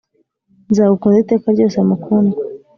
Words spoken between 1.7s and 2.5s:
mukundwa